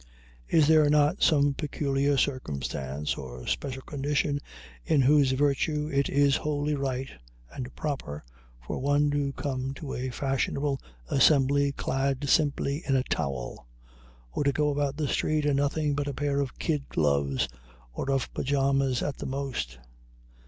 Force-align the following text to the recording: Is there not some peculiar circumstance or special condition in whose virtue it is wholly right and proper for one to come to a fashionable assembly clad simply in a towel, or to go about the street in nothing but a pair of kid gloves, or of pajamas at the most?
Is 0.49 0.65
there 0.67 0.89
not 0.89 1.21
some 1.21 1.53
peculiar 1.53 2.17
circumstance 2.17 3.15
or 3.19 3.45
special 3.45 3.83
condition 3.83 4.39
in 4.83 5.01
whose 5.01 5.33
virtue 5.33 5.91
it 5.93 6.09
is 6.09 6.37
wholly 6.37 6.73
right 6.73 7.11
and 7.53 7.75
proper 7.75 8.23
for 8.65 8.79
one 8.79 9.11
to 9.11 9.31
come 9.33 9.75
to 9.75 9.93
a 9.93 10.09
fashionable 10.09 10.81
assembly 11.11 11.71
clad 11.73 12.27
simply 12.27 12.81
in 12.87 12.95
a 12.95 13.03
towel, 13.03 13.67
or 14.31 14.43
to 14.43 14.51
go 14.51 14.71
about 14.71 14.97
the 14.97 15.07
street 15.07 15.45
in 15.45 15.57
nothing 15.57 15.93
but 15.93 16.07
a 16.07 16.15
pair 16.15 16.39
of 16.39 16.57
kid 16.57 16.89
gloves, 16.89 17.47
or 17.93 18.09
of 18.09 18.33
pajamas 18.33 19.03
at 19.03 19.17
the 19.19 19.27
most? 19.27 19.77